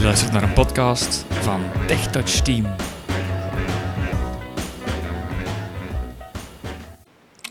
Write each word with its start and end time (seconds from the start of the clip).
Je 0.00 0.06
luistert 0.06 0.32
naar 0.32 0.42
een 0.42 0.52
podcast 0.52 1.24
van 1.28 1.64
TechTouch 1.86 2.40
Team. 2.42 2.66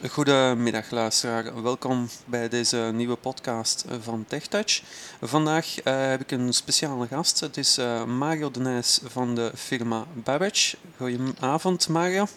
Goedemiddag 0.10 0.92
luisteraar, 0.92 1.64
welkom 1.64 2.08
bij 2.26 2.50
deze 2.50 2.92
nieuwe 2.94 3.16
podcast 3.16 3.86
van 4.02 4.26
TechTouch. 4.28 4.82
Vandaag 5.22 5.86
uh, 5.86 6.08
heb 6.10 6.22
ik 6.22 6.32
een 6.32 6.54
speciale 6.54 7.08
gast, 7.08 7.40
het 7.40 7.58
is 7.58 7.80
uh, 7.80 8.04
Mario 8.04 8.52
de 8.52 8.60
Nijs 8.60 9.02
van 9.04 9.36
de 9.36 9.52
firma 9.56 10.06
Babbage. 10.14 10.78
Goedenavond 10.98 11.88
Mario. 11.88 12.28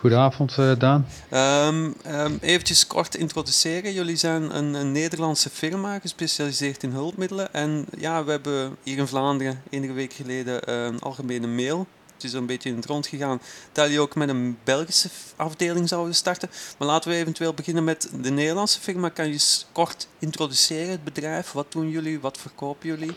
Goedenavond 0.00 0.56
uh, 0.58 0.72
Daan. 0.78 1.06
Um, 1.32 1.94
um, 2.06 2.38
eventjes 2.40 2.86
kort 2.86 3.14
introduceren, 3.14 3.92
jullie 3.92 4.16
zijn 4.16 4.56
een, 4.56 4.74
een, 4.74 4.92
Nederlandse 4.92 5.50
firma 5.50 5.98
gespecialiseerd 5.98 6.82
in 6.82 6.90
hulpmiddelen 6.90 7.52
en 7.52 7.86
ja, 7.96 8.24
we 8.24 8.30
hebben 8.30 8.76
hier 8.82 8.98
in 8.98 9.06
Vlaanderen 9.06 9.62
enige 9.70 9.92
week 9.92 10.12
geleden 10.12 10.72
een 10.74 11.00
algemene 11.00 11.46
mail 11.46 11.86
het 12.18 12.26
is 12.26 12.32
een 12.32 12.46
beetje 12.46 12.68
in 12.68 12.76
het 12.76 12.86
rond 12.86 13.06
gegaan, 13.06 13.40
dat 13.72 13.84
jullie 13.84 14.00
ook 14.00 14.14
met 14.14 14.28
een 14.28 14.58
Belgische 14.64 15.08
afdeling 15.36 15.88
zouden 15.88 16.14
starten. 16.14 16.50
Maar 16.78 16.88
laten 16.88 17.10
we 17.10 17.16
eventueel 17.16 17.54
beginnen 17.54 17.84
met 17.84 18.10
de 18.22 18.30
Nederlandse 18.30 18.80
firma. 18.80 19.08
Kan 19.08 19.28
je 19.28 19.64
kort 19.72 20.08
introduceren, 20.18 20.90
het 20.90 21.04
bedrijf? 21.04 21.52
Wat 21.52 21.72
doen 21.72 21.90
jullie? 21.90 22.20
Wat 22.20 22.38
verkopen 22.38 22.88
jullie? 22.88 23.16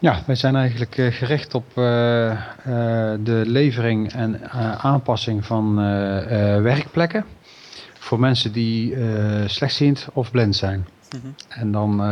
Ja, 0.00 0.22
wij 0.26 0.34
zijn 0.34 0.56
eigenlijk 0.56 0.96
uh, 0.96 1.12
gericht 1.12 1.54
op 1.54 1.64
uh, 1.76 1.84
uh, 1.84 2.36
de 3.20 3.42
levering 3.46 4.12
en 4.12 4.50
aanpassing 4.80 5.44
van 5.46 5.76
werkplekken 6.62 7.24
voor 7.98 8.20
mensen 8.20 8.52
die 8.52 8.96
slechtziend 9.46 10.08
of 10.12 10.30
blind 10.30 10.56
zijn. 10.56 10.78
Mm 10.78 11.20
-hmm. 11.22 11.34
En 11.48 11.72
dan, 11.72 12.02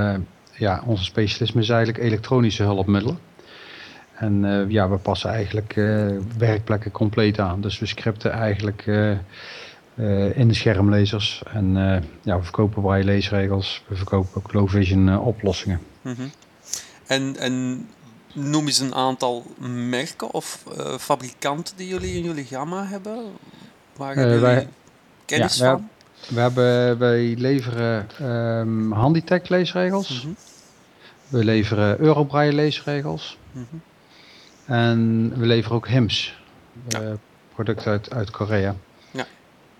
ja, 0.52 0.82
onze 0.86 1.04
specialisme 1.04 1.60
is 1.60 1.68
eigenlijk 1.68 2.04
elektronische 2.04 2.62
hulpmiddelen. 2.62 3.18
En 4.14 4.66
ja, 4.68 4.88
we 4.88 4.96
passen 4.96 5.30
eigenlijk 5.30 5.74
werkplekken 6.38 6.90
compleet 6.90 7.38
aan. 7.38 7.60
Dus 7.60 7.78
we 7.78 7.86
scripten 7.86 8.30
eigenlijk 8.30 8.86
in 10.34 10.48
de 10.48 10.54
schermlezers. 10.54 11.42
En 11.52 11.72
ja, 12.22 12.36
we 12.36 12.42
verkopen 12.42 12.82
braille 12.82 13.04
leesregels. 13.04 13.84
We 13.86 13.96
verkopen 13.96 14.30
ook 14.36 14.52
low 14.52 14.68
vision 14.68 15.18
oplossingen. 15.18 15.80
Mm 16.02 16.14
-hmm. 16.14 16.30
En, 17.08 17.36
en 17.36 17.86
noem 18.32 18.66
eens 18.66 18.78
een 18.78 18.94
aantal 18.94 19.46
merken 19.68 20.30
of 20.30 20.64
fabrikanten 20.98 21.76
die 21.76 21.88
jullie 21.88 22.14
in 22.14 22.22
jullie 22.22 22.44
gamma 22.44 22.86
hebben? 22.86 23.24
Waar 23.96 24.14
hebben 24.14 24.26
jullie 24.26 24.40
wij, 24.40 24.68
kennis 25.24 25.56
ja, 25.56 25.70
van? 25.70 25.88
We 26.28 26.40
hebben, 26.40 26.98
wij 26.98 27.34
leveren 27.38 28.06
um, 28.22 28.92
Handitech 28.92 29.48
leesregels. 29.48 30.10
Mm 30.10 30.20
-hmm. 30.20 30.36
We 31.28 31.44
leveren 31.44 32.00
Eurobraille 32.00 32.52
leesregels. 32.52 33.38
Mm 33.52 33.66
-hmm. 33.70 33.82
En 34.74 35.32
we 35.38 35.46
leveren 35.46 35.76
ook 35.76 35.88
HIMS, 35.88 36.38
ja. 36.88 37.02
uh, 37.02 37.12
product 37.54 37.86
uit, 37.86 38.12
uit 38.12 38.30
Korea. 38.30 38.74
Ja. 39.10 39.26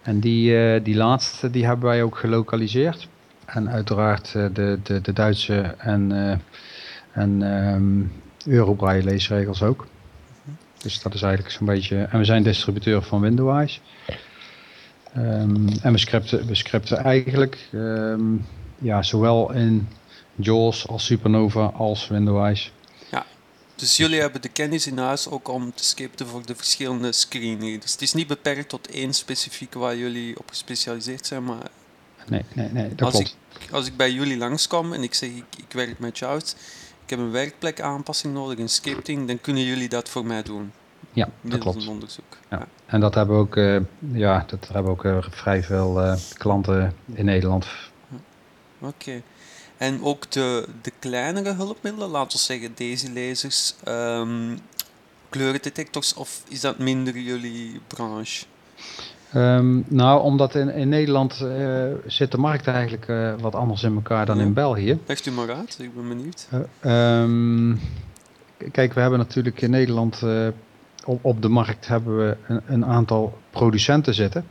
En 0.03 0.21
die, 0.21 0.83
die 0.83 0.97
laatste 0.97 1.51
die 1.51 1.67
hebben 1.67 1.89
wij 1.89 2.03
ook 2.03 2.17
gelokaliseerd. 2.17 3.09
En 3.45 3.71
uiteraard 3.71 4.33
de, 4.33 4.79
de, 4.83 5.01
de 5.01 5.13
Duitse 5.13 5.75
en, 5.79 6.13
en 7.19 7.43
um, 7.43 8.13
Eurobraille 8.47 9.03
leesregels 9.03 9.63
ook. 9.63 9.87
Dus 10.79 11.03
dat 11.03 11.15
is 11.15 11.23
eigenlijk 11.23 11.55
zo'n 11.55 11.67
beetje... 11.67 11.97
En 11.97 12.19
we 12.19 12.25
zijn 12.25 12.43
distributeur 12.43 13.03
van 13.03 13.21
Windowise. 13.21 13.81
Um, 15.17 15.69
en 15.83 15.93
we 15.93 15.99
scripten, 15.99 16.47
we 16.47 16.55
scripten 16.55 16.97
eigenlijk 16.97 17.69
um, 17.73 18.47
ja, 18.79 19.03
zowel 19.03 19.53
in 19.53 19.89
JAWS 20.37 20.89
als 20.89 21.05
Supernova 21.05 21.65
als 21.65 22.09
Windowise. 22.09 22.71
Dus 23.79 23.97
jullie 23.97 24.21
hebben 24.21 24.41
de 24.41 24.49
kennis 24.49 24.87
in 24.87 24.99
huis 24.99 25.29
ook 25.29 25.49
om 25.49 25.73
te 25.75 25.85
scripten 25.85 26.27
voor 26.27 26.47
de 26.47 26.55
verschillende 26.55 27.13
screenreaders. 27.13 27.93
Het 27.93 28.03
is 28.03 28.13
niet 28.13 28.27
beperkt 28.27 28.69
tot 28.69 28.91
één 28.91 29.15
specifieke 29.15 29.79
waar 29.79 29.97
jullie 29.97 30.39
op 30.39 30.49
gespecialiseerd 30.49 31.27
zijn, 31.27 31.45
maar... 31.45 31.69
Nee, 32.29 32.45
nee, 32.55 32.69
nee, 32.73 32.89
dat 32.95 33.01
als 33.03 33.15
klopt. 33.15 33.37
Ik, 33.59 33.71
als 33.71 33.87
ik 33.87 33.97
bij 33.97 34.13
jullie 34.13 34.37
langskom 34.37 34.93
en 34.93 35.03
ik 35.03 35.15
zeg 35.15 35.29
ik, 35.29 35.45
ik 35.57 35.73
werk 35.73 35.99
met 35.99 36.19
jou, 36.19 36.41
ik 37.09 37.17
heb 37.17 37.27
een 37.27 37.33
werkplek 37.33 37.81
aanpassing 37.81 38.35
nodig, 38.35 38.59
een 38.59 38.69
scripting, 38.69 39.27
dan 39.27 39.41
kunnen 39.41 39.63
jullie 39.63 39.89
dat 39.89 40.09
voor 40.09 40.27
mij 40.27 40.43
doen. 40.43 40.73
Ja, 41.13 41.29
dat 41.41 41.59
klopt. 41.59 41.83
een 41.83 41.89
onderzoek. 41.89 42.37
Ja. 42.51 42.59
ja. 42.59 42.67
En 42.87 43.01
dat 43.01 43.15
hebben 43.15 43.37
we 43.37 43.43
ook, 43.43 43.57
uh, 43.57 43.81
ja, 44.13 44.45
dat 44.47 44.69
hebben 44.73 44.93
ook 44.93 45.05
uh, 45.05 45.19
vrij 45.31 45.63
veel 45.63 46.05
uh, 46.05 46.15
klanten 46.33 46.95
in 47.15 47.25
Nederland. 47.25 47.67
Oké. 48.79 48.87
Okay. 48.87 49.23
En 49.77 50.03
ook 50.03 50.31
de, 50.31 50.69
de 50.83 50.93
kleinere 50.99 51.55
hulpmiddelen, 51.55 52.09
laten 52.09 52.39
we 52.39 52.45
zeggen 52.45 52.73
deze 52.75 53.13
lasers, 53.13 53.75
um, 53.89 54.59
kleurendetectors, 55.29 56.15
of 56.15 56.43
is 56.49 56.61
dat 56.61 56.79
minder 56.79 57.19
jullie 57.19 57.81
branche? 57.87 58.45
Um, 59.35 59.85
nou, 59.89 60.23
omdat 60.23 60.55
in, 60.55 60.75
in 60.75 60.89
Nederland 60.89 61.41
uh, 61.43 61.85
zit 62.07 62.31
de 62.31 62.39
markt 62.39 62.67
eigenlijk 62.67 63.09
uh, 63.09 63.35
wat 63.41 63.55
anders 63.55 63.83
in 63.83 63.95
elkaar 63.95 64.27
dan 64.27 64.37
ja. 64.37 64.43
in 64.43 64.53
België. 64.53 64.99
Legt 65.07 65.27
u 65.27 65.31
maar 65.31 65.53
uit, 65.53 65.79
ik 65.81 65.95
ben 65.95 66.09
benieuwd. 66.09 66.49
Uh, 66.83 67.21
um, 67.21 67.81
kijk, 68.73 68.93
we 68.93 69.01
hebben 69.01 69.19
natuurlijk 69.19 69.61
in 69.61 69.71
Nederland 69.71 70.23
op, 71.05 71.25
op 71.25 71.43
de 71.43 71.49
markt 71.49 71.89
hebben 71.89 72.19
we 72.19 72.37
een, 72.47 72.63
een 72.67 72.85
aantal 72.85 73.39
producenten 73.51 74.15
zitten. 74.15 74.45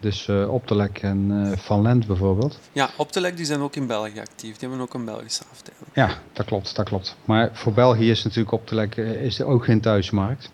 Dus 0.00 0.28
Optelec 0.48 0.98
en 0.98 1.52
Van 1.58 1.82
Lent 1.82 2.06
bijvoorbeeld. 2.06 2.58
Ja, 2.72 2.90
Optelec 2.96 3.36
die 3.36 3.46
zijn 3.46 3.60
ook 3.60 3.76
in 3.76 3.86
België 3.86 4.20
actief. 4.20 4.56
Die 4.56 4.68
hebben 4.68 4.80
ook 4.80 4.94
een 4.94 5.04
Belgische 5.04 5.42
afdeling. 5.52 5.84
Ja, 5.92 6.10
dat 6.32 6.46
klopt, 6.46 6.76
dat 6.76 6.88
klopt. 6.88 7.16
Maar 7.24 7.50
voor 7.52 7.72
België 7.72 8.10
is 8.10 8.22
natuurlijk 8.24 8.52
Optelec 8.52 8.96
is 8.96 9.38
er 9.38 9.46
ook 9.46 9.64
geen 9.64 9.80
thuismarkt. 9.80 10.50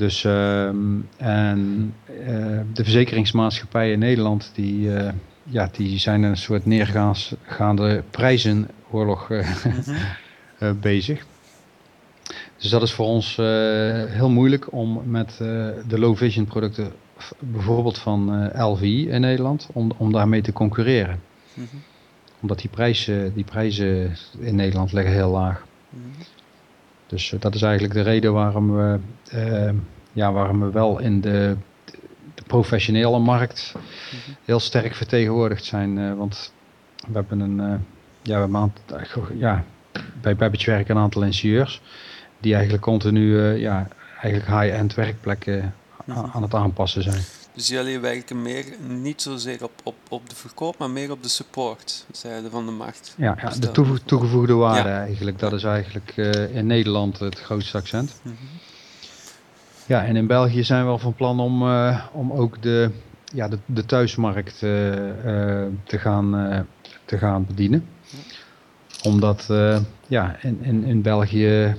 Dus 0.00 0.24
uh, 0.24 0.66
en 1.16 1.94
de 2.72 2.82
verzekeringsmaatschappijen 2.82 3.92
in 3.92 3.98
Nederland 3.98 4.50
die, 4.54 4.90
ja, 5.42 5.68
die 5.72 5.98
zijn 5.98 6.22
een 6.22 6.36
soort 6.36 6.66
neergaande 6.66 8.02
prijzenoorlog 8.10 9.28
mm 9.28 9.42
-hmm. 10.58 10.80
bezig. 10.90 11.26
Dus 12.56 12.70
dat 12.70 12.82
is 12.82 12.92
voor 12.92 13.06
ons 13.06 13.36
heel 14.06 14.30
moeilijk 14.30 14.72
om 14.72 15.02
met 15.04 15.36
de 15.86 15.98
low 15.98 16.16
vision 16.16 16.44
producten 16.44 16.92
bijvoorbeeld 17.38 17.98
van 17.98 18.34
uh, 18.34 18.54
eh, 18.54 18.68
LVI 18.70 19.08
in 19.08 19.20
Nederland, 19.20 19.68
om, 19.72 19.92
om 19.96 20.12
daarmee 20.12 20.40
te 20.40 20.52
concurreren. 20.52 21.20
Mm 21.54 21.66
-hmm. 21.70 21.82
Omdat 22.40 22.58
die 22.58 22.70
prijzen, 22.70 23.34
die 23.34 23.44
prijzen 23.44 24.16
in 24.38 24.54
Nederland 24.54 24.92
liggen 24.92 25.12
heel 25.12 25.30
laag. 25.30 25.64
Mm 25.88 26.02
-hmm. 26.02 26.24
Dus 27.10 27.34
dat 27.38 27.54
is 27.54 27.62
eigenlijk 27.62 27.94
de 27.94 28.00
reden 28.02 28.32
waarom 28.32 28.76
we, 28.76 28.98
uh, 29.34 29.72
ja, 30.12 30.32
waarom 30.32 30.60
we 30.60 30.70
wel 30.70 30.98
in 30.98 31.20
de, 31.20 31.56
de 32.34 32.42
professionele 32.46 33.18
markt 33.18 33.72
-hmm. 33.74 34.34
heel 34.44 34.60
sterk 34.60 34.94
vertegenwoordigd 34.94 35.64
zijn. 35.64 36.16
want 36.16 36.52
we 37.06 37.12
hebben 37.12 37.40
een, 37.40 37.56
ja, 38.22 38.46
we 38.46 38.56
hebben 38.56 38.72
ja, 39.38 39.64
bij 40.20 40.36
Babbage 40.36 40.70
werken 40.70 40.96
een 40.96 41.02
aantal 41.02 41.22
ingenieurs 41.22 41.82
die 42.40 42.54
eigenlijk 42.54 42.82
continu 42.82 43.40
ja, 43.58 43.88
eigenlijk 44.20 44.60
high-end 44.60 44.94
werkplekken 44.94 45.74
aan 46.06 46.42
het 46.42 46.54
aanpassen 46.54 47.02
zijn. 47.02 47.22
Dus 47.54 47.68
jullie 47.68 47.98
werken 47.98 48.42
meer 48.42 48.64
niet 48.88 49.22
zozeer 49.22 49.64
op, 49.64 49.72
op, 49.82 49.94
op 50.08 50.28
de 50.28 50.34
verkoop, 50.34 50.78
maar 50.78 50.90
meer 50.90 51.10
op 51.10 51.22
de 51.22 51.28
supportzijde 51.28 52.50
van 52.50 52.66
de 52.66 52.72
markt. 52.72 53.14
Ja, 53.16 53.36
ja 53.42 53.50
de 53.50 54.00
toegevoegde 54.04 54.54
waarde 54.54 54.88
ja. 54.88 55.00
eigenlijk. 55.00 55.38
Dat 55.38 55.52
is 55.52 55.64
eigenlijk 55.64 56.12
uh, 56.16 56.56
in 56.56 56.66
Nederland 56.66 57.18
het 57.18 57.40
grootste 57.40 57.76
accent. 57.76 58.20
Mm 58.22 58.36
-hmm. 58.38 58.48
Ja, 59.86 60.04
en 60.04 60.16
in 60.16 60.26
België 60.26 60.64
zijn 60.64 60.80
we 60.80 60.86
wel 60.86 60.98
van 60.98 61.14
plan 61.14 61.40
om, 61.40 61.62
uh, 61.62 62.04
om 62.12 62.32
ook 62.32 62.62
de, 62.62 62.90
ja, 63.24 63.48
de, 63.48 63.58
de 63.66 63.84
thuismarkt 63.84 64.54
uh, 64.54 64.60
te, 65.84 65.98
gaan, 65.98 66.66
te 67.04 67.18
gaan 67.18 67.46
bedienen. 67.46 67.86
Omdat 69.02 69.46
ja, 70.06 70.36
in, 70.42 70.58
in, 70.62 70.84
in 70.84 71.02
België 71.02 71.76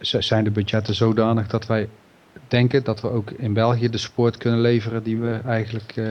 zijn 0.00 0.44
de 0.44 0.50
budgetten 0.50 0.94
zodanig 0.94 1.46
dat 1.46 1.66
wij 1.66 1.88
denken 2.48 2.84
dat 2.84 3.00
we 3.00 3.10
ook 3.10 3.30
in 3.30 3.52
België 3.52 3.88
de 3.88 3.98
support 3.98 4.36
kunnen 4.36 4.60
leveren 4.60 5.02
die 5.02 5.18
we 5.18 5.40
eigenlijk, 5.46 5.96
uh, 5.96 6.10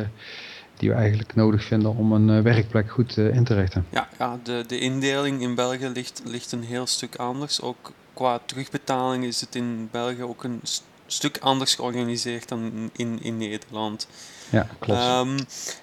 die 0.77 0.89
we 0.89 0.95
eigenlijk 0.95 1.35
nodig 1.35 1.63
vinden 1.63 1.95
om 1.95 2.11
een 2.11 2.29
uh, 2.29 2.41
werkplek 2.41 2.91
goed 2.91 3.17
uh, 3.17 3.35
in 3.35 3.43
te 3.43 3.53
richten. 3.53 3.85
Ja, 3.89 4.07
ja 4.19 4.39
de, 4.43 4.63
de 4.67 4.79
indeling 4.79 5.41
in 5.41 5.55
België 5.55 5.87
ligt, 5.87 6.21
ligt 6.25 6.51
een 6.51 6.63
heel 6.63 6.87
stuk 6.87 7.15
anders. 7.15 7.61
Ook 7.61 7.91
qua 8.13 8.39
terugbetaling 8.45 9.23
is 9.23 9.41
het 9.41 9.55
in 9.55 9.89
België 9.91 10.23
ook 10.23 10.43
een 10.43 10.59
st 10.63 10.83
stuk 11.07 11.37
anders 11.41 11.75
georganiseerd 11.75 12.49
dan 12.49 12.89
in, 12.95 13.19
in 13.21 13.37
Nederland. 13.37 14.07
Ja, 14.49 14.67
klopt. 14.79 15.01
Um, 15.01 15.35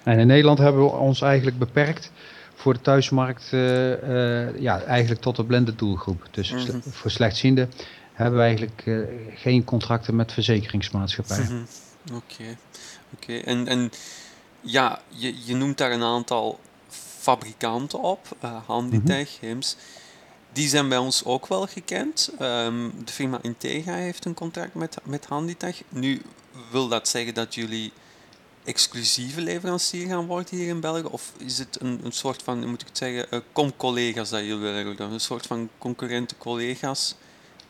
en 0.03 0.19
in 0.19 0.27
Nederland 0.27 0.57
hebben 0.57 0.83
we 0.83 0.91
ons 0.91 1.21
eigenlijk 1.21 1.59
beperkt 1.59 2.11
voor 2.55 2.73
de 2.73 2.81
thuismarkt 2.81 3.47
ja, 4.59 4.81
eigenlijk 4.81 5.21
tot 5.21 5.35
de 5.35 5.43
blended 5.43 5.79
doelgroep. 5.79 6.27
Dus 6.31 6.51
mm 6.51 6.57
-hmm. 6.57 6.81
voor 6.91 7.11
slechtzienden 7.11 7.69
hebben 8.13 8.39
we 8.39 8.45
eigenlijk 8.45 8.85
uh, 8.85 9.07
geen 9.35 9.63
contracten 9.63 10.15
met 10.15 10.31
verzekeringsmaatschappijen. 10.31 11.43
Oké, 11.43 11.53
mm 11.53 11.67
oké. 12.13 12.57
Okay. 13.21 13.41
En, 13.41 13.67
en 13.67 13.91
ja, 14.61 15.01
je, 15.09 15.45
je 15.45 15.55
noemt 15.55 15.77
daar 15.77 15.91
een 15.91 16.03
aantal 16.03 16.59
fabrikanten 17.19 17.99
op, 17.99 18.27
uh, 18.43 18.57
Handitech, 18.65 19.29
mm 19.29 19.37
-hmm. 19.39 19.49
HIMS. 19.49 19.75
die 20.53 20.67
zijn 20.67 20.89
bij 20.89 20.97
ons 20.97 21.25
ook 21.25 21.47
wel 21.47 21.67
gekend. 21.67 22.31
Ehm, 22.39 22.89
de 23.05 23.11
firma 23.11 23.39
Integra 23.41 23.93
heeft 23.93 24.25
een 24.25 24.33
contract 24.33 24.73
met, 24.73 24.97
met 25.03 25.25
Handitech. 25.25 25.81
Nu 25.89 26.21
wil 26.71 26.87
dat 26.87 27.07
zeggen 27.07 27.33
dat 27.33 27.55
jullie 27.55 27.91
exclusieve 28.63 29.41
leverancier 29.41 30.07
gaan 30.07 30.25
worden 30.25 30.57
hier 30.57 30.67
in 30.67 30.79
België? 30.79 31.03
Of 31.03 31.33
is 31.37 31.57
het 31.57 31.77
een, 31.81 31.99
een 32.03 32.11
soort 32.11 32.43
van, 32.43 32.69
moet 32.69 32.81
ik 32.81 32.87
het 32.87 32.97
zeggen, 32.97 33.25
uh, 33.31 33.39
com-collega's 33.51 34.29
dat 34.29 34.39
jullie 34.39 34.57
willen 34.57 34.95
doen? 34.95 35.11
Een 35.11 35.19
soort 35.19 35.47
van 35.47 35.69
concurrente 35.77 36.37
collega's 36.37 37.15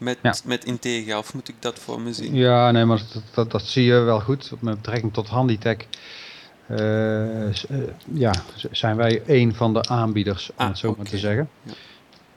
met, 0.03 0.41
met 0.45 0.65
Integra? 0.65 1.17
Of 1.17 1.33
moet 1.33 1.47
ik 1.47 1.55
dat 1.59 1.79
voor 1.79 2.01
me 2.01 2.13
zien? 2.13 2.35
Ja, 2.35 2.71
nee, 2.71 2.85
maar 2.85 3.01
dat, 3.13 3.23
dat, 3.33 3.51
dat 3.51 3.61
zie 3.61 3.83
je 3.83 3.99
wel 3.99 4.19
goed. 4.19 4.51
Met 4.59 4.75
betrekking 4.75 5.13
tot 5.13 5.27
Handitech 5.27 5.77
uh, 6.69 7.53
ja, 8.13 8.33
zijn 8.71 8.95
wij 8.95 9.21
een 9.25 9.55
van 9.55 9.73
de 9.73 9.87
aanbieders, 9.87 10.49
om 10.49 10.55
ah, 10.57 10.67
het 10.67 10.77
zo 10.77 10.93
maar 10.97 11.05
te 11.05 11.17
zeggen. 11.17 11.49
Ja. 11.61 11.73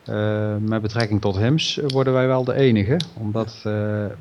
Uh, 0.08 0.56
met 0.60 0.82
betrekking 0.82 1.20
tot 1.20 1.36
HIMS 1.36 1.78
worden 1.86 2.12
wij 2.12 2.26
wel 2.26 2.44
de 2.44 2.54
enige, 2.54 2.96
omdat 3.14 3.60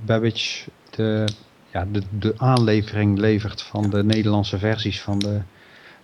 Babbage 0.06 0.70
de, 0.90 1.28
ja, 1.72 1.88
de, 1.92 2.02
de 2.20 2.34
aanlevering 2.38 3.18
levert 3.18 3.62
van 3.62 3.90
de 3.90 4.04
Nederlandse 4.04 4.58
versies 4.58 5.02
van 5.02 5.20
de, 5.20 5.42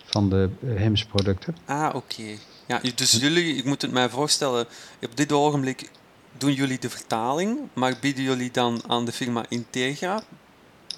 van 0.04 0.30
de 0.30 0.48
HIMS 0.64 1.04
producten. 1.04 1.56
Ah, 1.64 1.94
oké. 1.94 2.22
Ja, 2.66 2.80
dus 2.94 3.12
jullie, 3.12 3.56
ik 3.56 3.64
moet 3.64 3.82
het 3.82 3.92
mij 3.92 4.08
voorstellen, 4.08 4.66
op 5.02 5.16
dit 5.16 5.32
ogenblik 5.32 5.90
doen 6.38 6.52
jullie 6.52 6.78
de 6.78 6.90
vertaling, 6.90 7.58
maar 7.72 7.94
bieden 8.00 8.22
jullie 8.22 8.50
dan 8.50 8.82
aan 8.86 9.04
de 9.04 9.12
firma 9.12 9.44
Integra 9.48 10.22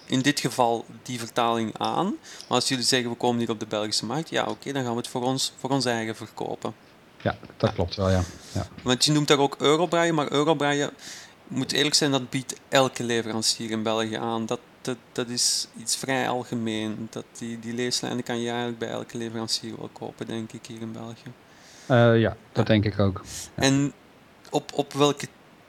in 0.06 0.20
dit 0.20 0.40
geval 0.40 0.84
die 1.02 1.18
vertaling 1.18 1.78
aan. 1.78 2.04
Maar 2.48 2.58
als 2.58 2.68
jullie 2.68 2.84
zeggen 2.84 3.10
we 3.10 3.16
komen 3.16 3.38
niet 3.38 3.50
op 3.50 3.60
de 3.60 3.66
Belgische 3.66 4.06
markt, 4.06 4.28
ja 4.28 4.44
oké, 4.44 4.72
dan 4.72 4.82
gaan 4.82 4.92
we 4.92 4.98
het 4.98 5.08
voor 5.08 5.22
ons, 5.22 5.52
voor 5.58 5.70
ons 5.70 5.84
eigen 5.84 6.16
verkopen. 6.16 6.74
Ja, 7.22 7.36
dat 7.56 7.72
klopt 7.72 7.94
wel, 7.94 8.10
ja. 8.10 8.22
ja. 8.52 8.66
Want 8.82 9.04
je 9.04 9.12
noemt 9.12 9.28
daar 9.28 9.38
ook 9.38 9.56
Eurobraille, 9.58 10.12
maar 10.12 10.32
Eurobraille, 10.32 10.92
moet 11.48 11.72
eerlijk 11.72 11.94
zijn, 11.94 12.10
dat 12.10 12.30
biedt 12.30 12.60
elke 12.68 13.04
leverancier 13.04 13.70
in 13.70 13.82
België 13.82 14.14
aan. 14.14 14.46
Dat, 14.46 14.60
dat, 14.80 14.96
dat 15.12 15.28
is 15.28 15.68
iets 15.80 15.96
vrij 15.96 16.28
algemeen. 16.28 17.06
Dat 17.10 17.24
die, 17.38 17.58
die 17.58 17.74
leeslijnen 17.74 18.22
kan 18.22 18.40
je 18.40 18.48
eigenlijk 18.48 18.78
bij 18.78 18.88
elke 18.88 19.18
leverancier 19.18 19.76
wel 19.76 19.90
kopen, 19.92 20.26
denk 20.26 20.52
ik, 20.52 20.66
hier 20.66 20.80
in 20.80 20.92
België. 20.92 21.32
Uh, 21.90 22.20
ja, 22.20 22.36
dat 22.52 22.66
denk 22.66 22.84
ik 22.84 22.98
ook. 22.98 23.24
En 23.54 23.92
op, 24.54 24.70
op 24.74 24.92
welke 24.92 25.26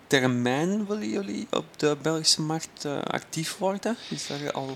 termijn 0.08 0.86
willen 0.88 1.10
jullie 1.10 1.48
op 1.52 1.66
de 1.78 1.98
Belgische 2.02 2.42
markt 2.42 2.86
uh, 2.86 2.98
actief 3.02 3.58
worden? 3.58 3.96
Is 4.10 4.28
daar 4.28 4.52
al 4.52 4.70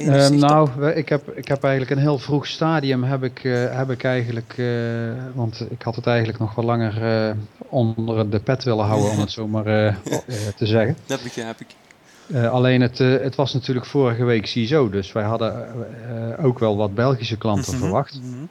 uh, 0.00 0.28
nou, 0.28 0.90
ik 0.90 1.08
heb, 1.08 1.36
ik 1.36 1.48
heb 1.48 1.62
eigenlijk 1.62 1.92
een 1.94 2.02
heel 2.02 2.18
vroeg 2.18 2.46
stadium 2.46 3.04
heb 3.04 3.22
ik, 3.22 3.44
uh, 3.44 3.76
heb 3.76 3.90
ik 3.90 4.04
eigenlijk, 4.04 4.54
uh, 4.56 5.12
want 5.34 5.66
ik 5.70 5.82
had 5.82 5.96
het 5.96 6.06
eigenlijk 6.06 6.38
nog 6.38 6.54
wel 6.54 6.64
langer 6.64 7.36
onder 7.68 8.30
de 8.30 8.40
pet 8.40 8.64
willen 8.64 8.84
houden, 8.84 9.10
om 9.10 9.18
het 9.18 9.30
zo 9.40 9.48
maar 9.48 9.64
te 10.56 10.66
zeggen. 10.66 10.96
Dat 11.06 11.22
begrijp 11.22 11.60
ik. 11.60 11.76
alleen 12.50 12.80
het, 12.80 12.98
het 12.98 13.34
was 13.34 13.52
natuurlijk 13.52 13.86
vorige 13.86 14.24
week 14.24 14.46
CISO, 14.46 14.90
dus 14.90 15.12
wij 15.12 15.24
hadden 15.24 15.66
ook 16.38 16.58
wel 16.58 16.76
wat 16.76 16.94
Belgische 16.94 17.38
klanten 17.38 17.72
mhm, 17.72 17.82
verwacht. 17.82 18.20
Mm 18.22 18.48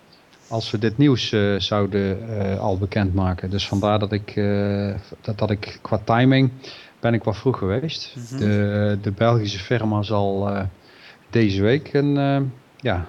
als 0.51 0.71
we 0.71 0.77
dit 0.77 0.98
nieuws 0.98 1.31
uh, 1.31 1.59
zouden 1.59 2.30
uh, 2.30 2.59
al 2.59 2.77
bekendmaken. 2.77 3.50
Dus 3.50 3.68
vandaar 3.68 4.00
dat 4.00 4.12
ik, 4.12 4.36
uh, 4.36 4.95
dat, 5.21 5.38
dat 5.38 5.50
ik 5.50 5.80
qua 5.81 6.01
timing 6.03 6.51
ben 7.00 7.13
ik 7.13 7.24
wat 7.24 7.38
vroeg 7.38 7.57
geweest. 7.57 8.13
Mm 8.15 8.24
-hmm. 8.30 8.39
de, 8.39 8.98
de 9.01 9.12
Belgische 9.12 9.59
firma 9.59 10.01
zal 10.01 10.51
deze 11.30 11.62
week 11.62 11.94
een, 11.94 12.15
ja, 12.77 13.07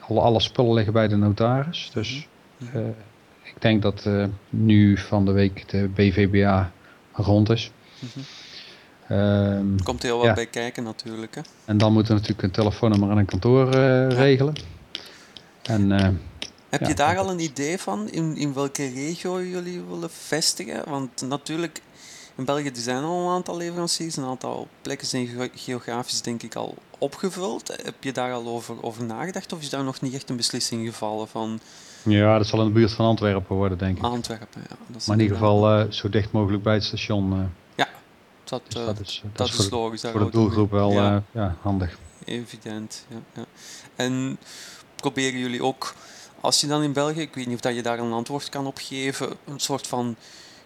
alle, 0.00 0.20
alle 0.20 0.40
spullen 0.40 0.74
liggen 0.74 0.92
bij 0.92 1.08
de 1.08 1.16
notaris. 1.16 1.90
Dus 1.94 2.28
-hmm. 2.58 2.94
ik 3.42 3.54
denk 3.58 3.82
dat 3.82 4.08
nu 4.50 4.96
van 4.96 5.24
de 5.24 5.32
week 5.32 5.68
de 5.68 5.88
BVBA 5.94 6.72
rond 7.12 7.50
is. 7.50 7.70
Mm 7.98 8.08
-hmm. 8.12 9.16
um, 9.16 9.82
Komt 9.82 10.02
heel 10.02 10.16
wat 10.16 10.26
ja. 10.26 10.34
bij 10.34 10.46
kijken 10.46 10.82
natuurlijk. 10.82 11.34
Hè? 11.34 11.40
En 11.64 11.78
dan 11.78 11.92
moeten 11.92 12.14
we 12.14 12.20
natuurlijk 12.20 12.48
een 12.48 12.62
telefoonnummer 12.62 13.10
en 13.10 13.16
een 13.16 13.26
kantoor 13.26 13.70
regelen. 14.08 14.54
En, 15.68 15.90
uh, 15.90 16.08
Heb 16.68 16.86
je 16.86 16.94
daar 16.94 17.18
al 17.18 17.30
een 17.30 17.40
idee 17.40 17.78
van, 17.78 18.10
in, 18.10 18.36
in 18.36 18.54
welke 18.54 18.88
regio 18.88 19.42
jullie 19.42 19.82
willen 19.82 20.10
vestigen? 20.10 20.90
Want 20.90 21.22
natuurlijk, 21.22 21.82
in 22.34 22.44
België 22.44 22.70
zijn 22.74 23.04
al 23.04 23.22
een 23.22 23.34
aantal 23.34 23.56
leveranciers, 23.56 24.16
een 24.16 24.24
aantal 24.24 24.68
plekken 24.82 25.06
zijn 25.06 25.50
geografisch 25.54 26.22
denk 26.22 26.42
ik 26.42 26.54
al 26.54 26.74
opgevuld. 26.98 27.68
Heb 27.82 27.94
je 28.00 28.12
daar 28.12 28.32
al 28.32 28.46
over, 28.46 28.82
over 28.82 29.04
nagedacht 29.04 29.52
of 29.52 29.60
is 29.60 29.70
daar 29.70 29.84
nog 29.84 30.00
niet 30.00 30.14
echt 30.14 30.30
een 30.30 30.36
beslissing 30.36 30.86
gevallen 30.86 31.28
van... 31.28 31.60
Ja, 32.02 32.38
dat 32.38 32.46
zal 32.46 32.60
in 32.60 32.66
de 32.66 32.72
buurt 32.72 32.92
van 32.92 33.06
Antwerpen 33.06 33.56
worden, 33.56 33.78
denk 33.78 33.96
ik. 33.96 34.02
Antwerpen, 34.02 34.62
ja. 34.68 34.76
Dat 34.86 35.06
maar 35.06 35.16
in 35.16 35.22
ieder 35.22 35.36
geval 35.36 35.80
uh, 35.80 35.90
zo 35.90 36.08
dicht 36.08 36.32
mogelijk 36.32 36.62
bij 36.62 36.74
het 36.74 36.84
station. 36.84 37.32
Uh. 37.32 37.44
Ja, 37.74 37.88
dat, 38.44 38.62
dus 38.64 38.74
dat 38.74 39.00
is, 39.00 39.20
dat, 39.22 39.36
dat 39.36 39.48
is, 39.48 39.58
is 39.58 39.70
logisch. 39.70 40.00
Voor 40.00 40.24
de 40.24 40.30
doelgroep 40.30 40.70
wel 40.70 40.92
ja. 40.92 41.22
ja 41.30 41.56
handig. 41.60 41.98
Evident, 42.24 43.06
ja. 43.08 43.16
ja. 43.34 43.44
En 43.96 44.38
proberen 45.00 45.38
jullie 45.38 45.62
ook, 45.62 45.94
als 46.40 46.60
je 46.60 46.66
dan 46.66 46.82
in 46.82 46.92
België, 46.92 47.20
ik 47.20 47.34
weet 47.34 47.46
niet 47.46 47.54
of 47.54 47.60
dat 47.60 47.74
je 47.74 47.82
daar 47.82 47.98
een 47.98 48.12
antwoord 48.12 48.48
kan 48.48 48.66
op 48.66 48.78
geven, 48.78 49.28
een 49.44 49.60
soort 49.60 49.86
van 49.86 50.16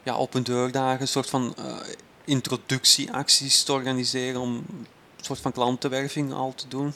ja, 0.03 0.15
open 0.15 0.43
deurdagen, 0.43 1.01
een 1.01 1.09
soort 1.09 1.31
van 1.31 1.55
uh, 1.59 1.77
introductieacties 2.25 3.63
te 3.63 3.73
organiseren 3.73 4.41
om 4.41 4.55
een 4.55 4.87
soort 5.21 5.41
van 5.41 5.53
klantenwerving 5.53 6.33
al 6.33 6.55
te 6.55 6.69
doen? 6.69 6.93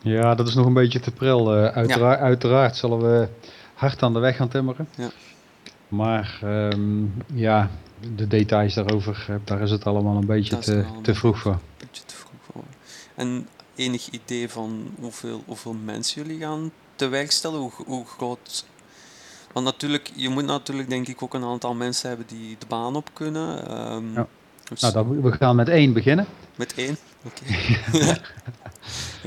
Ja, 0.00 0.34
dat 0.34 0.48
is 0.48 0.54
nog 0.54 0.66
een 0.66 0.72
beetje 0.72 1.00
te 1.00 1.10
pril. 1.10 1.56
Uh, 1.56 1.66
uiteraard, 1.66 2.20
uiteraard 2.20 2.76
zullen 2.76 2.98
we 2.98 3.28
hard 3.74 4.02
aan 4.02 4.12
de 4.12 4.18
weg 4.18 4.36
gaan 4.36 4.48
timmeren. 4.48 4.88
Ja. 4.94 5.10
Maar 5.88 6.40
um, 6.44 7.14
ja, 7.34 7.70
de 8.14 8.26
details 8.26 8.74
daarover, 8.74 9.26
eh, 9.28 9.34
daar 9.44 9.60
is 9.60 9.70
het 9.70 9.86
allemaal 9.86 10.16
een 10.16 10.26
beetje 10.26 10.58
te, 10.58 10.84
te 11.02 11.14
vroeg 11.14 11.38
voor. 11.38 11.52
Een 11.52 11.60
beetje 11.78 12.02
te 12.06 12.14
vroeg 12.14 12.40
voor. 12.52 12.64
En 13.14 13.48
enig 13.78 14.08
idee 14.10 14.48
van 14.48 14.94
hoeveel, 15.00 15.42
hoeveel 15.46 15.76
mensen 15.84 16.22
jullie 16.22 16.40
gaan 16.40 16.70
te 16.94 17.08
werk 17.08 17.30
stellen? 17.30 17.58
Hoe, 17.58 17.72
hoe 17.86 18.06
groot... 18.06 18.64
Want 19.52 19.66
natuurlijk, 19.66 20.10
je 20.14 20.28
moet 20.28 20.44
natuurlijk 20.44 20.88
denk 20.88 21.08
ik 21.08 21.22
ook 21.22 21.34
een 21.34 21.44
aantal 21.44 21.74
mensen 21.74 22.08
hebben 22.08 22.26
die 22.26 22.56
de 22.58 22.66
baan 22.66 22.96
op 22.96 23.10
kunnen. 23.12 23.80
Um, 23.92 24.14
ja. 24.14 24.26
Dus 24.68 24.80
nou, 24.80 24.92
dan, 24.92 25.22
we 25.22 25.32
gaan 25.32 25.56
met 25.56 25.68
één 25.68 25.92
beginnen. 25.92 26.26
Met 26.56 26.74
één? 26.74 26.96
Oké. 27.24 27.42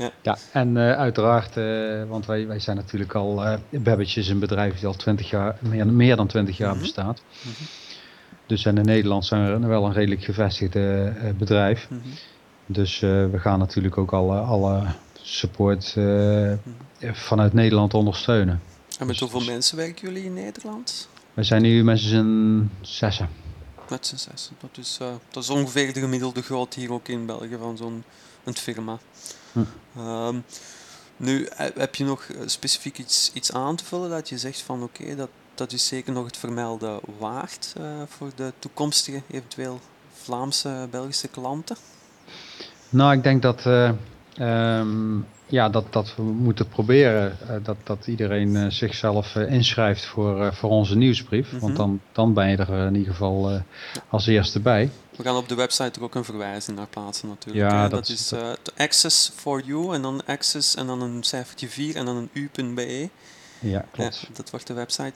ja. 0.02 0.10
ja, 0.22 0.38
en 0.52 0.76
uh, 0.76 0.92
uiteraard, 0.92 1.56
uh, 1.56 2.04
want 2.08 2.26
wij, 2.26 2.46
wij 2.46 2.58
zijn 2.58 2.76
natuurlijk 2.76 3.14
al, 3.14 3.46
uh, 3.46 3.54
Babbage 3.70 4.20
is 4.20 4.28
een 4.28 4.38
bedrijf 4.38 4.78
die 4.78 4.86
al 4.86 4.96
20 4.96 5.30
jaar, 5.30 5.56
meer, 5.60 5.86
meer 5.86 6.16
dan 6.16 6.26
20 6.26 6.56
jaar 6.56 6.68
mm 6.68 6.74
-hmm. 6.74 6.82
bestaat. 6.82 7.22
Mm 7.42 7.52
-hmm. 7.56 7.66
Dus 8.46 8.64
en 8.64 8.78
in 8.78 8.84
Nederland 8.84 9.24
zijn 9.24 9.60
we 9.60 9.66
wel 9.66 9.84
een 9.84 9.92
redelijk 9.92 10.24
gevestigde 10.24 11.12
bedrijf. 11.38 11.86
Mm 11.90 12.00
-hmm. 12.02 12.12
Dus 12.66 13.00
uh, 13.00 13.30
we 13.30 13.38
gaan 13.38 13.58
natuurlijk 13.58 13.98
ook 13.98 14.12
alle, 14.12 14.38
alle 14.38 14.84
support 15.22 15.94
uh, 15.98 16.52
vanuit 17.00 17.52
Nederland 17.52 17.94
ondersteunen. 17.94 18.62
En 18.98 19.06
met 19.06 19.08
dus, 19.08 19.20
hoeveel 19.20 19.38
dus, 19.38 19.48
mensen 19.48 19.76
werken 19.76 20.08
jullie 20.08 20.24
in 20.24 20.34
Nederland? 20.34 21.08
We 21.34 21.42
zijn 21.42 21.62
nu 21.62 21.84
met 21.84 21.98
z'n 21.98 22.70
zessen. 22.80 23.28
Met 23.88 24.06
z'n 24.06 24.16
zessen. 24.16 24.56
Dat 24.60 24.78
is, 24.78 24.98
uh, 25.02 25.08
dat 25.30 25.42
is 25.42 25.50
ongeveer 25.50 25.92
de 25.92 26.00
gemiddelde 26.00 26.42
grootte 26.42 26.80
hier 26.80 26.92
ook 26.92 27.08
in 27.08 27.26
België 27.26 27.56
van 27.58 27.76
zo'n 27.76 28.04
firma. 28.54 28.98
Hm. 29.52 29.60
Um, 29.98 30.44
nu, 31.16 31.48
heb 31.56 31.94
je 31.94 32.04
nog 32.04 32.26
specifiek 32.46 32.98
iets, 32.98 33.30
iets 33.34 33.52
aan 33.52 33.76
te 33.76 33.84
vullen 33.84 34.10
dat 34.10 34.28
je 34.28 34.38
zegt 34.38 34.60
van 34.60 34.82
oké, 34.82 35.02
okay, 35.02 35.16
dat, 35.16 35.28
dat 35.54 35.72
is 35.72 35.86
zeker 35.86 36.12
nog 36.12 36.24
het 36.24 36.36
vermelden 36.36 37.00
waard 37.18 37.74
voor 38.06 38.30
de 38.34 38.52
toekomstige 38.58 39.22
eventueel 39.30 39.80
Vlaamse, 40.12 40.88
Belgische 40.90 41.28
klanten? 41.28 41.76
Nou, 42.92 43.12
ik 43.16 43.22
denk 43.22 43.42
dat, 43.42 43.64
uh, 43.66 43.90
um, 44.78 45.26
ja, 45.46 45.68
dat, 45.68 45.92
dat 45.92 46.14
we 46.16 46.22
moeten 46.22 46.68
proberen 46.68 47.36
uh, 47.42 47.56
dat, 47.62 47.76
dat 47.84 48.06
iedereen 48.06 48.48
uh, 48.48 48.66
zichzelf 48.68 49.34
inschrijft 49.34 50.04
voor, 50.04 50.54
voor 50.54 50.70
onze 50.70 50.96
nieuwsbrief. 50.96 51.46
Mm 51.46 51.50
-hmm. 51.50 51.60
Want 51.60 51.76
dan, 51.76 52.00
dan 52.12 52.34
ben 52.34 52.48
je 52.48 52.56
er 52.56 52.86
in 52.86 52.94
ieder 52.94 53.12
geval 53.12 53.62
als 54.08 54.26
eerste 54.26 54.60
bij. 54.60 54.90
We 55.16 55.22
gaan 55.22 55.36
op 55.36 55.48
de 55.48 55.54
website 55.54 55.98
er 55.98 56.02
ook 56.02 56.14
een 56.14 56.24
verwijzing 56.24 56.76
naar 56.76 56.86
plaatsen 56.86 57.28
natuurlijk. 57.28 57.70
Ja, 57.70 57.82
dat, 57.82 57.90
dat, 57.90 58.08
is 58.08 58.28
dat... 58.28 58.72
Access 58.76 59.32
for 59.34 59.62
You 59.64 59.94
en 59.94 60.02
dan 60.02 60.22
Access 60.26 60.74
en 60.74 60.86
dan 60.86 61.02
een 61.02 61.22
cijfertje 61.22 61.68
4 61.68 61.96
en 61.96 62.04
dan 62.04 62.16
een 62.16 62.30
u.be. 62.32 63.08
Ja, 63.58 63.84
klopt. 63.92 64.28
Dat 64.32 64.50
wordt 64.50 64.66
de 64.66 64.74
website. 64.74 65.12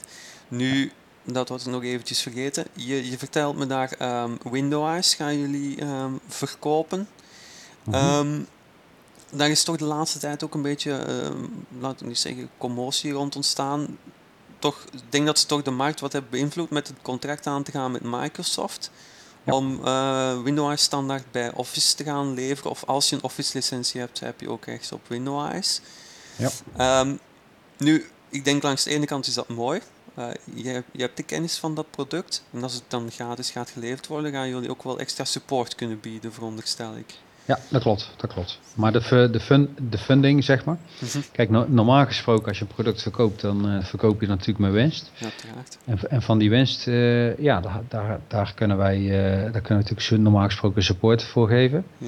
Nu, 0.47 0.91
dat 1.23 1.49
was 1.49 1.65
ik 1.65 1.71
nog 1.71 1.83
eventjes 1.83 2.21
vergeten. 2.21 2.65
Je, 2.73 3.09
je 3.09 3.17
vertelt 3.17 3.57
me 3.57 3.65
daar 3.65 4.21
um, 4.23 4.37
Window 4.51 4.85
Eyes 4.85 5.15
gaan 5.15 5.39
jullie 5.39 5.81
um, 5.81 6.19
verkopen. 6.27 7.07
Um, 7.93 8.47
daar 9.31 9.49
is 9.49 9.63
toch 9.63 9.77
de 9.77 9.85
laatste 9.85 10.19
tijd 10.19 10.43
ook 10.43 10.53
een 10.53 10.61
beetje, 10.61 10.91
uh, 10.91 11.43
laten 11.79 11.99
we 11.99 12.07
niet 12.07 12.19
zeggen, 12.19 12.49
commotie 12.57 13.11
rond 13.11 13.35
ontstaan. 13.35 13.97
Toch, 14.59 14.85
ik 14.91 15.01
denk 15.09 15.25
dat 15.25 15.39
ze 15.39 15.45
toch 15.45 15.61
de 15.61 15.71
markt 15.71 15.99
wat 15.99 16.13
hebben 16.13 16.31
beïnvloed 16.31 16.69
met 16.69 16.87
het 16.87 16.97
contract 17.01 17.47
aan 17.47 17.63
te 17.63 17.71
gaan 17.71 17.91
met 17.91 18.03
Microsoft. 18.03 18.91
Ja. 19.43 19.53
Om 19.53 19.79
uh, 19.85 20.41
Windows 20.41 20.81
standaard 20.81 21.31
bij 21.31 21.53
Office 21.53 21.95
te 21.95 22.03
gaan 22.03 22.33
leveren. 22.33 22.71
Of 22.71 22.83
als 22.85 23.09
je 23.09 23.15
een 23.15 23.23
Office 23.23 23.51
licentie 23.53 23.99
hebt, 23.99 24.19
heb 24.19 24.41
je 24.41 24.49
ook 24.49 24.65
rechts 24.65 24.91
op 24.91 25.01
Windows. 25.07 25.81
Ja. 26.35 27.01
Um, 27.01 27.19
nu, 27.77 28.09
ik 28.29 28.45
denk 28.45 28.63
langs 28.63 28.83
de 28.83 28.89
ene 28.89 29.05
kant 29.05 29.27
is 29.27 29.33
dat 29.33 29.47
mooi. 29.47 29.81
Uh, 30.19 30.29
je, 30.53 30.83
je, 30.91 31.01
hebt 31.01 31.17
de 31.17 31.23
kennis 31.23 31.57
van 31.57 31.75
dat 31.75 31.91
product 31.91 32.43
en 32.53 32.63
als 32.63 32.73
het 32.73 32.83
dan 32.87 33.11
gratis 33.11 33.51
gaat 33.51 33.69
geleverd 33.69 34.07
worden, 34.07 34.31
gaan 34.31 34.49
jullie 34.49 34.69
ook 34.69 34.83
wel 34.83 34.99
extra 34.99 35.25
support 35.25 35.75
kunnen 35.75 35.99
bieden, 35.99 36.33
veronderstel 36.33 36.95
ik. 36.95 37.13
Ja, 37.47 37.59
dat 37.69 37.81
klopt, 37.81 38.13
dat 38.15 38.33
klopt. 38.33 38.59
Maar 38.73 38.91
de, 38.91 39.29
de, 39.31 39.39
fun, 39.39 39.75
de 39.89 39.97
funding, 39.97 40.43
zeg 40.43 40.65
maar. 40.65 40.77
Mhm. 40.99 41.19
Kijk, 41.31 41.49
normaal 41.49 42.05
gesproken 42.05 42.47
als 42.47 42.59
je 42.59 42.65
een 42.65 42.73
product 42.73 43.01
verkoopt, 43.01 43.41
dan 43.41 43.71
uh, 43.71 43.83
verkoop 43.83 44.21
je 44.21 44.27
natuurlijk 44.27 44.59
met 44.59 44.71
winst. 44.71 45.11
Ja, 45.17 45.27
terecht. 45.35 45.77
En, 45.85 45.99
en 46.09 46.21
van 46.21 46.37
die 46.37 46.49
winst, 46.49 46.87
uh, 46.87 47.37
ja, 47.37 47.61
daar, 47.61 47.81
daar, 47.87 48.19
daar, 48.27 48.53
kunnen 48.55 48.77
wij, 48.77 48.99
uh, 48.99 49.09
daar 49.53 49.61
kunnen 49.61 49.83
we 49.83 49.89
natuurlijk 49.89 50.23
normaal 50.23 50.45
gesproken 50.45 50.83
support 50.83 51.23
voor 51.23 51.47
geven. 51.47 51.85
Ja. 51.97 52.07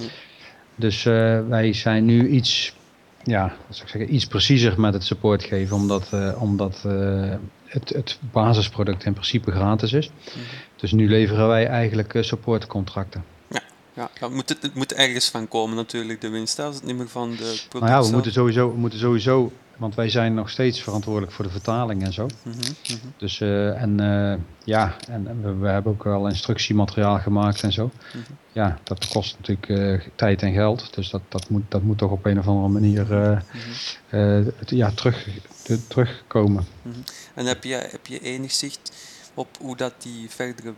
Dus 0.75 1.03
wij 1.47 1.73
zijn 1.73 2.05
nu 2.05 2.27
iets, 2.27 2.75
ja, 3.23 3.43
wat 3.67 3.75
zou 3.75 3.81
ik 3.81 3.91
zeggen, 3.91 4.15
iets 4.15 4.25
preciezer 4.25 4.79
met 4.79 4.93
het 4.93 5.03
support 5.03 5.43
geven, 5.43 5.75
omdat, 5.75 6.09
omdat 6.35 6.81
het, 7.65 7.89
het 7.89 8.19
basisproduct 8.31 9.05
in 9.05 9.13
principe 9.13 9.51
gratis 9.51 9.93
is. 9.93 10.09
Mhm. 10.09 10.39
Dus 10.75 10.91
nu 10.91 11.09
leveren 11.09 11.47
wij 11.47 11.67
eigenlijk 11.67 12.17
supportcontracten. 12.21 13.23
Ja, 13.99 14.09
het, 14.19 14.31
moet, 14.31 14.49
het 14.49 14.75
moet 14.75 14.93
ergens 14.93 15.29
van 15.29 15.47
komen 15.47 15.75
natuurlijk, 15.75 16.21
de 16.21 16.29
winst. 16.29 16.59
Als 16.59 16.75
het 16.75 16.83
niet 16.83 16.97
meer 16.97 17.09
van 17.09 17.29
de 17.29 17.35
producten. 17.35 17.79
Nou 17.79 17.91
ja, 17.91 18.01
we 18.01 18.11
moeten, 18.11 18.31
sowieso, 18.31 18.71
we 18.71 18.77
moeten 18.77 18.99
sowieso, 18.99 19.51
want 19.77 19.95
wij 19.95 20.09
zijn 20.09 20.33
nog 20.33 20.49
steeds 20.49 20.81
verantwoordelijk 20.81 21.31
voor 21.31 21.45
de 21.45 21.51
vertaling 21.51 22.03
en 22.03 22.13
zo. 22.13 22.27
Mhm, 22.43 22.57
mhm. 22.57 22.97
Dus, 23.17 23.39
uh, 23.39 23.81
en 23.81 24.01
uh, 24.01 24.33
ja, 24.63 24.95
en 25.07 25.41
we, 25.41 25.53
we, 25.55 25.67
hebben 25.67 25.91
ook 25.91 26.03
wel 26.03 26.27
instructiemateriaal 26.27 27.19
gemaakt 27.19 27.63
en 27.63 27.71
zo. 27.71 27.91
Mhm. 28.13 28.23
Ja, 28.51 28.79
dat 28.83 29.07
kost 29.07 29.35
natuurlijk 29.37 29.69
uh, 29.69 30.01
tijd 30.15 30.41
en 30.41 30.53
geld. 30.53 30.93
Dus 30.93 31.09
dat, 31.09 31.21
dat, 31.29 31.49
moet, 31.49 31.63
dat 31.67 31.81
moet 31.81 31.97
toch 31.97 32.11
op 32.11 32.25
een 32.25 32.39
of 32.39 32.47
andere 32.47 32.67
manier 32.67 33.07
ja, 34.67 34.91
terug, 34.91 35.27
de, 35.63 35.87
terugkomen. 35.87 36.65
En 37.33 37.45
heb 37.45 37.63
je, 37.63 37.75
heb 37.75 38.07
je 38.07 38.19
enig 38.19 38.51
zicht 38.51 38.91
op 39.33 39.57
hoe 39.61 39.75
dat 39.75 39.93
die 39.97 40.29
verdere 40.29 40.73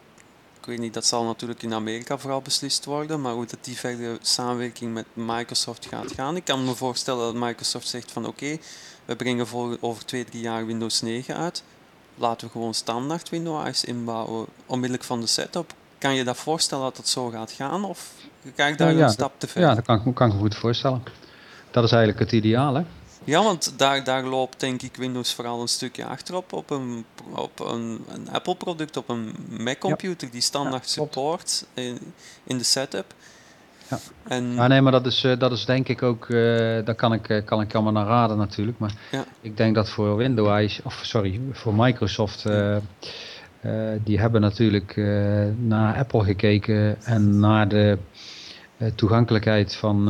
ik 0.62 0.68
weet 0.68 0.80
niet, 0.80 0.94
dat 0.94 1.06
zal 1.06 1.24
natuurlijk 1.24 1.64
in 1.64 1.74
Amerika 1.74 2.18
vooral 2.18 2.42
beslist 2.42 2.86
worden, 2.86 3.22
maar 3.22 3.34
hoe 3.34 3.46
dat 3.46 3.58
die 3.62 3.78
verdere 3.78 4.18
samenwerking 4.22 4.94
met 4.94 5.06
Microsoft 5.14 5.86
gaat 5.86 6.12
gaan. 6.12 6.36
Ik 6.36 6.44
kan 6.44 6.64
me 6.64 6.76
voorstellen 6.76 7.34
dat 7.34 7.44
Microsoft 7.44 7.88
zegt 7.88 8.12
van 8.12 8.26
oké, 8.26 8.58
we 9.06 9.16
brengen 9.16 9.48
voor, 9.48 9.78
over 9.80 10.06
twee, 10.06 10.26
drie 10.26 10.42
jaar 10.42 10.66
Windows 10.66 11.02
9 11.02 11.36
uit. 11.36 11.64
Laten 12.16 12.48
we 12.48 12.54
gewoon 12.54 12.74
standaard 12.74 13.30
Windows 13.30 13.84
inbouwen, 13.84 14.46
onmiddellijk 14.66 15.04
van 15.04 15.22
de 15.22 15.28
setup. 15.28 15.74
Kan 15.98 16.16
je 16.16 16.24
dat 16.24 16.38
voorstellen 16.38 16.84
dat 16.84 16.98
het 16.98 17.08
zo 17.08 17.30
gaat 17.30 17.52
gaan? 17.52 17.84
Of 17.84 18.12
ga 18.56 18.66
ik 18.66 18.78
daar 18.78 18.96
een 18.96 19.10
stap 19.10 19.34
te 19.38 19.48
ver? 19.48 19.62
Ja, 19.62 19.76
dat 19.76 19.86
kan, 19.86 20.14
kan 20.14 20.28
ik 20.28 20.34
me 20.34 20.40
goed 20.40 20.56
voorstellen. 20.56 21.04
Dat 21.72 21.84
is 21.84 21.92
eigenlijk 21.92 22.20
het 22.20 22.32
ideaal, 22.32 22.74
hè? 22.74 22.84
Ja, 23.24 23.44
want 23.44 23.74
daar, 23.78 24.04
daar 24.04 24.24
loopt 24.24 24.60
denk 24.60 24.82
ik 24.82 24.96
Windows 24.96 25.34
vooral 25.34 25.62
een 25.62 25.68
stukje 25.68 26.06
achterop 26.06 26.54
op 26.54 26.70
een, 26.70 27.06
op 27.36 27.60
een, 27.60 28.06
een 28.08 28.30
Apple-product, 28.32 28.98
op 28.98 29.10
een 29.10 29.36
Mac-computer 29.60 30.32
die 30.32 30.42
standaard 30.42 30.90
support 30.90 31.66
in, 31.74 31.98
in 32.44 32.58
de 32.58 32.64
setup. 32.64 33.14
Ja. 33.90 34.00
En... 34.24 34.54
ja, 34.54 34.68
nee, 34.68 34.82
maar 34.82 34.92
dat 34.92 35.06
is, 35.06 35.24
uh, 35.24 35.40
dat 35.40 35.52
is 35.52 35.66
denk 35.66 35.88
ik 35.88 36.02
ook, 36.04 36.28
uh, 36.28 36.40
daar 36.86 36.96
kan 36.96 37.14
ik, 37.14 37.30
uh, 37.30 37.46
kan 37.46 37.62
ik 37.62 37.74
allemaal 37.74 37.94
naar 37.94 38.06
raden 38.06 38.38
natuurlijk. 38.38 38.80
Maar 38.80 38.94
ja. 39.12 39.26
ik 39.42 39.58
denk 39.58 39.76
dat 39.76 39.90
voor 39.90 40.16
Windows, 40.16 40.80
of 40.84 41.00
sorry, 41.04 41.42
voor 41.52 41.74
Microsoft, 41.74 42.46
die 44.04 44.20
hebben 44.20 44.42
natuurlijk 44.42 44.96
naar 45.58 45.98
Apple 45.98 46.24
gekeken 46.24 47.04
en 47.04 47.40
naar 47.40 47.68
de 47.68 47.98
toegankelijkheid 48.96 49.76
van 49.76 50.06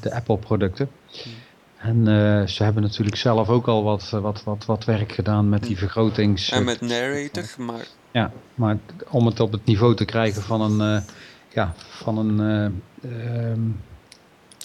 de 0.00 0.14
Apple-producten. 0.14 0.90
Hmm. 1.22 1.32
En 1.78 1.96
uh, 1.96 2.46
ze 2.46 2.62
hebben 2.62 2.82
natuurlijk 2.82 3.16
zelf 3.16 3.48
ook 3.48 3.66
al 3.66 3.82
wat, 3.82 4.10
wat, 4.10 4.44
wat, 4.44 4.64
wat 4.64 4.84
werk 4.84 5.12
gedaan 5.12 5.48
met 5.48 5.62
die 5.62 5.74
hm. 5.74 5.78
vergrotings... 5.78 6.50
En 6.50 6.64
met 6.64 6.80
narrator, 6.80 7.54
maar... 7.58 7.86
Ja, 8.10 8.32
maar 8.54 8.78
om 9.08 9.26
het 9.26 9.40
op 9.40 9.52
het 9.52 9.64
niveau 9.64 9.94
te 9.94 10.04
krijgen 10.04 10.42
van 10.42 10.60
een, 10.60 10.94
uh, 10.94 11.02
ja, 11.48 11.74
van 11.76 12.18
een 12.18 12.80
uh, 13.02 13.50
um, 13.50 13.80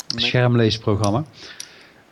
schermleesprogramma... 0.07 1.23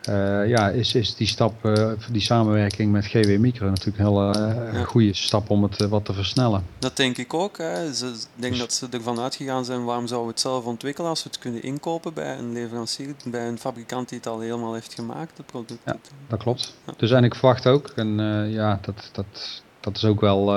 Uh, 0.09 0.47
ja, 0.47 0.69
is, 0.69 0.95
is 0.95 1.15
die 1.15 1.27
stap, 1.27 1.65
uh, 1.65 1.91
die 2.11 2.21
samenwerking 2.21 2.91
met 2.91 3.05
GW 3.05 3.37
Micro 3.37 3.69
natuurlijk 3.69 3.97
een 3.97 4.05
hele 4.05 4.53
uh, 4.73 4.81
goede 4.81 5.13
stap 5.13 5.49
om 5.49 5.63
het 5.63 5.87
wat 5.87 6.05
te 6.05 6.13
versnellen. 6.13 6.65
Dat 6.79 6.97
denk 6.97 7.17
ik 7.17 7.33
ook. 7.33 7.57
Hè. 7.57 7.93
Ze 7.93 8.13
denk 8.35 8.51
dus- 8.51 8.61
dat 8.61 8.73
ze 8.73 8.87
ervan 8.91 9.19
uitgegaan 9.19 9.65
zijn, 9.65 9.85
waarom 9.85 10.07
zouden 10.07 10.27
we 10.27 10.33
het 10.33 10.43
zelf 10.43 10.65
ontwikkelen 10.65 11.09
als 11.09 11.23
we 11.23 11.29
het 11.29 11.39
kunnen 11.39 11.63
inkopen 11.63 12.13
bij 12.13 12.37
een 12.37 12.53
leverancier, 12.53 13.15
bij 13.25 13.47
een 13.47 13.57
fabrikant 13.57 14.09
die 14.09 14.17
het 14.17 14.27
al 14.27 14.39
helemaal 14.39 14.73
heeft 14.73 14.93
gemaakt, 14.93 15.37
het 15.37 15.45
product. 15.45 15.81
Ja, 15.85 15.95
dat 16.27 16.39
klopt. 16.39 16.73
Ja. 16.85 16.93
Dus 16.97 17.11
en 17.11 17.23
ik 17.23 17.35
verwacht 17.35 17.67
ook, 17.67 17.87
en 17.95 18.17
ja, 18.49 18.79
dat, 18.81 19.09
dat, 19.11 19.61
dat 19.79 19.95
is 19.95 20.05
ook 20.05 20.21
wel, 20.21 20.55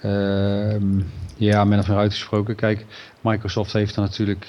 ehm, 0.00 1.00
ja, 1.36 1.64
min 1.64 1.78
of 1.78 1.88
meer 1.88 1.96
uitgesproken. 1.96 2.54
Kijk, 2.54 2.86
Microsoft 3.20 3.72
heeft 3.72 3.96
er 3.96 4.02
natuurlijk 4.02 4.46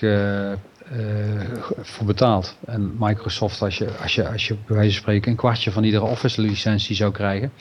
voor 1.82 2.06
betaald. 2.06 2.56
En 2.66 2.96
Microsoft, 3.00 3.62
als 3.62 3.78
je, 3.78 3.90
als, 4.02 4.16
je, 4.16 4.30
als 4.30 4.48
je 4.48 4.56
bij 4.66 4.76
wijze 4.76 4.92
van 4.92 5.02
spreken 5.02 5.32
een 5.32 5.38
kwartje 5.38 5.72
van 5.72 5.84
iedere 5.84 6.06
Office 6.06 6.42
licentie 6.42 6.96
zou 6.96 7.12
krijgen, 7.12 7.52